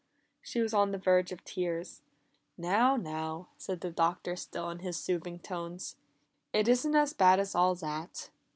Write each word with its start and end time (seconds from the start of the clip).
She 0.41 0.61
was 0.61 0.73
on 0.73 0.89
the 0.91 0.97
verge 0.97 1.31
of 1.31 1.43
tears. 1.43 2.01
"Now, 2.57 2.95
now," 2.95 3.49
said 3.59 3.81
the 3.81 3.91
Doctor 3.91 4.35
still 4.35 4.71
in 4.71 4.79
his 4.79 4.97
soothing 4.97 5.37
tones. 5.37 5.95
"It 6.53 6.67
isn't 6.67 6.95
as 6.95 7.13
bad 7.13 7.39
as 7.39 7.53
all 7.53 7.75
that." 7.75 8.31